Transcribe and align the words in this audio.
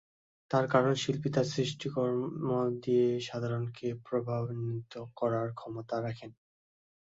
তার 0.51 0.65
কারণ, 0.67 0.91
শিল্পী 0.95 1.29
তাঁর 1.31 1.47
সৃষ্টকর্ম 1.53 2.49
দিয়ে 2.83 3.07
সাধারণকে 3.27 3.87
প্রভাবান্বিত 4.05 4.93
করার 5.19 5.47
ক্ষমতা 5.53 5.95
রাখেন। 6.01 6.31